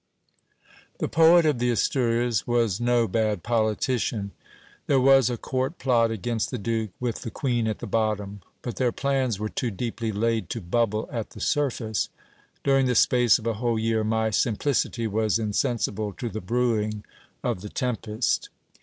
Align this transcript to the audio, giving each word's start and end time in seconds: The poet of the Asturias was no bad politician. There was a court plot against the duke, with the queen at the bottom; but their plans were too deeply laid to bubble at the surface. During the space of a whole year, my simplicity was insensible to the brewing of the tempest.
The 0.97 1.07
poet 1.07 1.45
of 1.45 1.59
the 1.59 1.69
Asturias 1.69 2.47
was 2.47 2.81
no 2.81 3.07
bad 3.07 3.43
politician. 3.43 4.31
There 4.87 4.99
was 4.99 5.29
a 5.29 5.37
court 5.37 5.77
plot 5.77 6.09
against 6.09 6.49
the 6.49 6.57
duke, 6.57 6.89
with 6.99 7.17
the 7.21 7.29
queen 7.29 7.67
at 7.67 7.77
the 7.77 7.85
bottom; 7.85 8.41
but 8.63 8.77
their 8.77 8.91
plans 8.91 9.37
were 9.39 9.47
too 9.47 9.69
deeply 9.69 10.11
laid 10.11 10.49
to 10.49 10.59
bubble 10.59 11.07
at 11.11 11.29
the 11.29 11.39
surface. 11.39 12.09
During 12.63 12.87
the 12.87 12.95
space 12.95 13.37
of 13.37 13.45
a 13.45 13.53
whole 13.61 13.77
year, 13.77 14.03
my 14.03 14.31
simplicity 14.31 15.05
was 15.05 15.37
insensible 15.37 16.13
to 16.13 16.29
the 16.29 16.41
brewing 16.41 17.05
of 17.43 17.61
the 17.61 17.69
tempest. 17.69 18.49